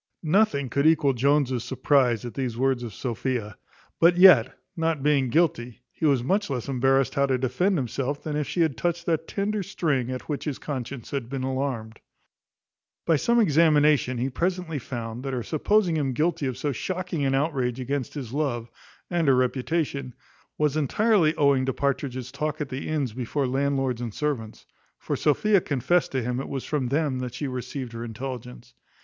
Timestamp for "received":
27.47-27.93